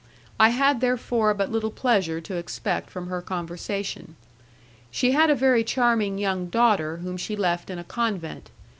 I 0.39 0.49
had 0.49 0.81
therefore 0.81 1.31
but 1.35 1.51
little 1.51 1.69
pleasure 1.69 2.19
to 2.21 2.33
expect 2.35 2.89
from 2.89 3.05
her 3.05 3.21
conversation. 3.21 4.15
She 4.89 5.11
had 5.11 5.29
a 5.29 5.35
very 5.35 5.63
charming 5.63 6.17
young 6.17 6.47
daughter 6.47 6.97
whom 7.03 7.17
she 7.17 7.35
left 7.35 7.69
in 7.69 7.77
a 7.77 7.83
convent. 7.83 8.49